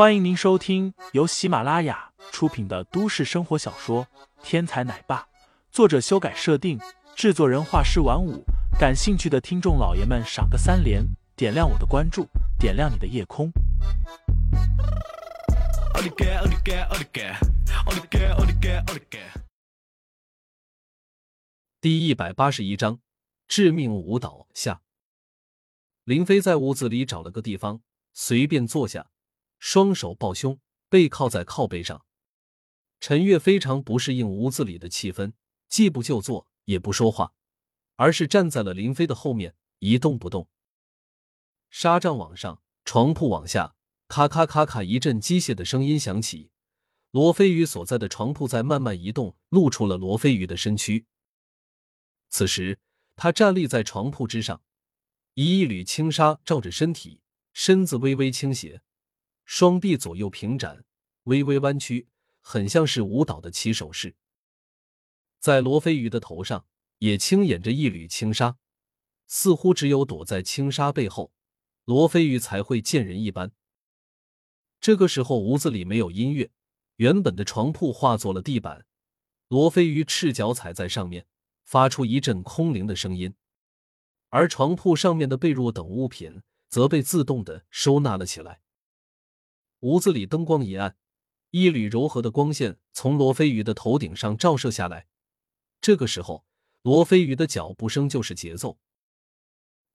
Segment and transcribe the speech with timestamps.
[0.00, 4.06] 欢迎您收听由喜马拉雅出品的都市生活小说
[4.42, 5.20] 《天才奶爸》，
[5.70, 6.80] 作者修改设定，
[7.14, 8.42] 制作人画师晚舞。
[8.78, 11.04] 感兴趣的听众老爷们，赏个三连，
[11.36, 12.26] 点亮我的关注，
[12.58, 13.52] 点亮你的夜空。
[21.78, 23.00] 第一百八十一章，
[23.46, 24.80] 致命舞蹈下。
[26.04, 27.82] 林飞在屋子里找了个地方，
[28.14, 29.10] 随便坐下，
[29.60, 30.58] 双手抱胸，
[30.88, 32.04] 背靠在靠背上。
[32.98, 35.34] 陈月非常不适应屋子里的气氛，
[35.68, 37.34] 既不就坐，也不说话，
[37.96, 40.48] 而是站在了林飞的后面，一动不动。
[41.68, 43.76] 纱帐往上，床铺往下，
[44.08, 46.50] 咔咔咔咔一阵机械的声音响起。
[47.10, 51.06] 罗飞宇所在的床铺在慢慢移动，露出了罗飞宇的身躯。
[52.28, 52.78] 此时，
[53.14, 54.62] 他站立在床铺之上，
[55.34, 57.20] 以一缕轻纱罩着身体，
[57.52, 58.82] 身子微微倾斜，
[59.52, 60.84] 双臂左右平展，
[61.24, 62.06] 微微弯曲，
[62.40, 64.14] 很像是舞蹈的起手式。
[65.40, 66.66] 在罗飞鱼的头上
[66.98, 68.58] 也轻掩着一缕轻纱，
[69.26, 71.32] 似乎只有躲在轻纱背后，
[71.84, 73.50] 罗飞鱼才会见人一般。
[74.80, 76.52] 这个时候，屋子里没有音乐，
[76.98, 78.86] 原本的床铺化作了地板，
[79.48, 81.26] 罗飞鱼赤脚踩在上面。
[81.64, 83.34] 发出一阵空灵的声音，
[84.28, 88.60] 而床铺上面的被褥等物品则被自动的收纳了起来。
[89.80, 90.96] 屋子里灯光一暗，
[91.50, 95.06] 一缕柔和的光线从罗飞鱼的头顶上照射下来。
[95.80, 96.44] 这个时候，
[96.82, 98.78] 罗飞鱼的脚步声就是节奏。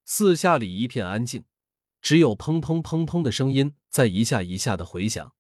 [0.04, 1.46] 四下里一片安静，
[2.02, 5.34] 只有砰砰砰砰的声音在一下一下的回响。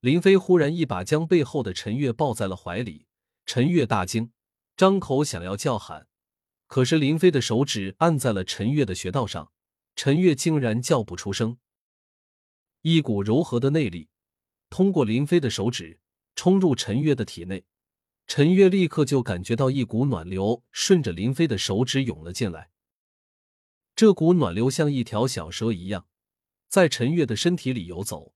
[0.00, 3.06] 林飞忽然一把将背后的陈月抱在了怀里，
[3.44, 4.32] 陈月大惊。
[4.76, 6.06] 张口想要叫喊，
[6.66, 9.50] 可是林飞的手指按在了陈月的穴道上，
[9.96, 11.58] 陈月竟然叫不出声。
[12.88, 14.10] 一股柔和的内力
[14.70, 15.98] 通过林飞的手指
[16.36, 17.64] 冲入陈月的体内，
[18.28, 22.70] 陈月立刻就感觉到一股暖流顺着林飞的手指涌了进来。
[23.96, 26.06] 这股暖流像一条小蛇一样，
[26.68, 28.32] 在陈月的身体里游走，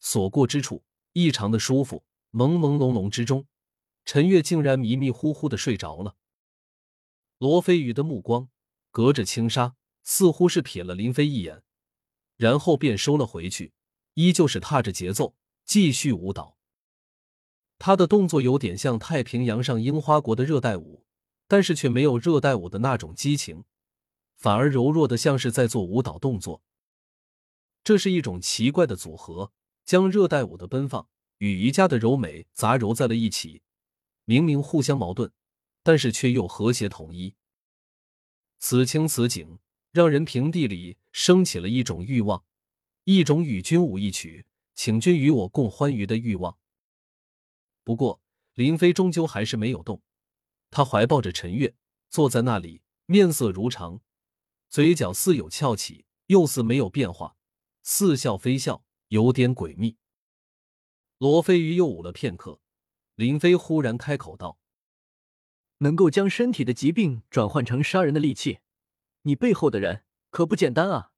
[0.00, 2.04] 所过之处异常的舒服。
[2.30, 3.46] 朦朦胧胧之中。
[4.04, 6.16] 陈月竟然迷迷糊糊的睡着了。
[7.38, 8.50] 罗飞宇的目光
[8.90, 11.62] 隔着轻纱，似乎是瞥了林飞一眼，
[12.36, 13.72] 然后便收了回去，
[14.14, 16.56] 依旧是踏着节奏继续舞蹈。
[17.78, 21.04] 他的动作有点像太平洋上樱花国的热带舞，
[21.46, 23.64] 但是却没有热带舞的那种激情，
[24.36, 26.62] 反而柔弱的像是在做舞蹈动作。
[27.82, 29.52] 这是一种奇怪的组合，
[29.84, 31.08] 将热带舞的奔放
[31.38, 33.62] 与瑜伽的柔美杂糅在了一起。
[34.24, 35.30] 明明互相矛盾，
[35.82, 37.34] 但是却又和谐统一。
[38.58, 39.58] 此情此景，
[39.92, 42.42] 让人平地里升起了一种欲望，
[43.04, 46.58] 一种与君舞一曲，请君与我共欢愉的欲望。
[47.82, 48.22] 不过，
[48.54, 50.02] 林飞终究还是没有动，
[50.70, 51.74] 他怀抱着陈月，
[52.08, 54.00] 坐在那里，面色如常，
[54.70, 57.36] 嘴角似有翘起，又似没有变化，
[57.82, 59.98] 似笑非笑，有点诡秘。
[61.18, 62.60] 罗飞鱼又舞了片刻。
[63.16, 64.58] 林飞忽然开口道
[65.78, 68.58] ：“能够将身体的疾病转换成杀人的利器，
[69.22, 71.12] 你背后的人可不简单啊！”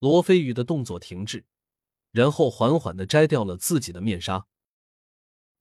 [0.00, 1.44] 罗飞宇的动作停滞，
[2.10, 4.46] 然后缓缓的摘掉了自己的面纱。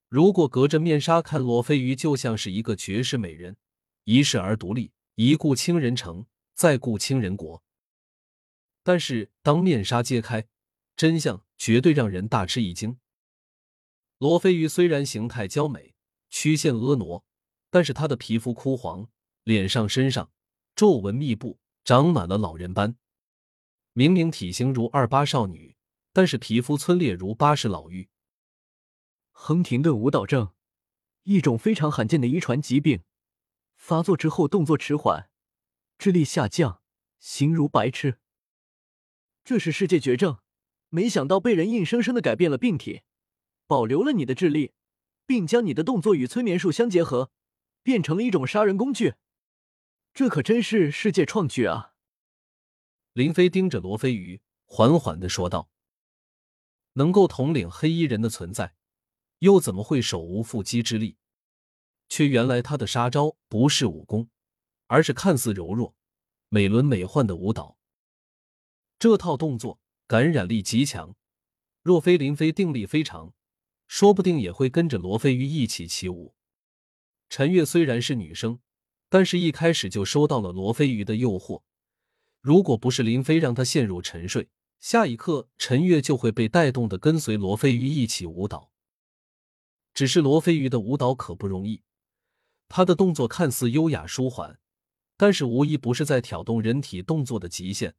[0.08, 3.58] 如果隔着面纱看，罗飞宇就像是一个绝世美人，
[4.06, 7.62] 一世而独立，一顾倾人城，再顾倾人国。
[8.82, 10.48] 但是当面纱揭开，
[10.96, 12.98] 真相绝对让人大吃一惊。
[14.20, 15.94] 罗飞鱼虽然形态娇美，
[16.30, 17.24] 曲线婀娜，
[17.70, 19.10] 但是她的皮肤枯黄，
[19.44, 20.32] 脸上、身上
[20.78, 22.96] 皱纹密布，长满了老人斑。
[23.94, 25.76] 明明体型如二八少女，
[26.14, 28.08] 但是皮肤皴裂如八十老妪。
[29.32, 30.54] 亨廷顿舞蹈症，
[31.24, 33.04] 一种非常罕见的遗传疾病，
[33.76, 35.30] 发作之后动作迟缓，
[35.98, 36.82] 智力下降，
[37.20, 38.20] 形如白痴。
[39.44, 40.40] 这是世界绝症，
[40.90, 43.02] 没想到被人硬生生的改变了病体。
[43.66, 44.74] 保留了你的智力，
[45.26, 47.32] 并将你的动作与催眠术相结合，
[47.84, 49.14] 变成了一种杀人工具。
[50.12, 51.89] 这可真是世界创举啊！
[53.20, 55.70] 林飞盯着罗飞鱼，缓缓的说道
[56.96, 58.76] ：“能够统领黑衣人的存在，
[59.40, 61.18] 又怎么会手无缚鸡之力？
[62.08, 64.30] 却原来他的杀招不是武功，
[64.88, 65.94] 而是看似柔弱、
[66.48, 67.78] 美轮美奂的舞蹈。
[68.98, 71.14] 这套动作感染力极强，
[71.84, 73.34] 若非林飞定力非常。”
[73.90, 76.36] 说不定也会跟着罗飞鱼一起起舞。
[77.28, 78.62] 陈月虽然是女生，
[79.10, 81.64] 但是一开始就收到了罗飞鱼的诱惑。
[82.42, 84.50] 如果不是林飞让她陷入沉睡，
[84.80, 88.72] 下一刻陈月就会被带动的跟随罗非鱼一起舞蹈。
[89.94, 91.82] 只是罗非鱼的舞蹈可不容易，
[92.70, 94.60] 他的动作看似优雅舒缓，
[95.18, 97.96] 但是无一不是在挑动人体动作的极限。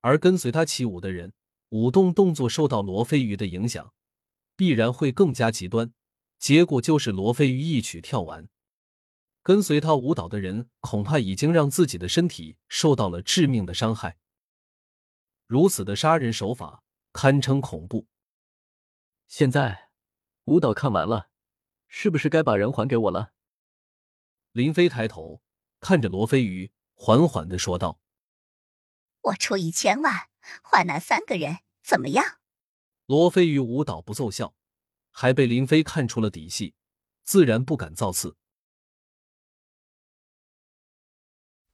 [0.00, 1.32] 而跟随他起舞的人，
[1.70, 3.92] 舞动动作受到罗非鱼的影响，
[4.54, 5.92] 必然会更加极端。
[6.38, 8.48] 结果就是罗非鱼一曲跳完，
[9.48, 14.18] 跟随他舞蹈的人恐怕已经让自己的身体受到了致命的伤害。
[15.46, 16.84] 如此的杀人手法
[17.14, 18.06] 堪称恐怖。
[19.26, 19.88] 现在
[20.44, 21.30] 舞蹈看完了，
[21.86, 23.32] 是不是该把人还给我了？
[24.52, 25.40] 林飞抬头
[25.80, 27.98] 看着罗非鱼，缓缓的说道。
[29.22, 30.28] 我出一千万
[30.62, 32.38] 换那三个人，怎么样？
[33.06, 34.54] 罗非鱼舞蹈不奏效，
[35.10, 36.74] 还被林飞看出了底细，
[37.24, 38.36] 自然不敢造次。